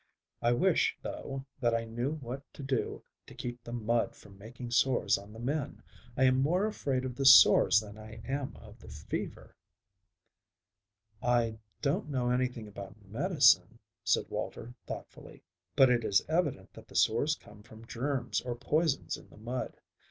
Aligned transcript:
I 0.41 0.53
wish, 0.53 0.97
though, 1.03 1.45
that 1.59 1.75
I 1.75 1.85
knew 1.85 2.13
what 2.13 2.41
to 2.55 2.63
do 2.63 3.03
to 3.27 3.35
keep 3.35 3.63
the 3.63 3.71
mud 3.71 4.15
from 4.15 4.35
making 4.35 4.71
sores 4.71 5.15
on 5.15 5.31
the 5.31 5.37
men. 5.37 5.83
I 6.17 6.23
am 6.23 6.41
more 6.41 6.65
afraid 6.65 7.05
of 7.05 7.15
the 7.15 7.23
sores 7.23 7.79
than 7.81 7.99
I 7.99 8.19
am 8.25 8.55
of 8.55 8.79
the 8.79 8.89
fever." 8.89 9.55
"I 11.21 11.59
don't 11.83 12.09
know 12.09 12.31
anything 12.31 12.67
about 12.67 12.99
medicine," 13.05 13.77
said 14.03 14.27
Walter 14.27 14.73
thoughtfully, 14.87 15.43
"but 15.75 15.91
it 15.91 16.03
is 16.03 16.23
evident 16.27 16.73
that 16.73 16.87
the 16.87 16.95
sores 16.95 17.35
come 17.35 17.61
from 17.61 17.85
germs 17.85 18.41
or 18.41 18.55
poisons 18.55 19.17
in 19.17 19.29
the 19.29 19.37
mud. 19.37 19.79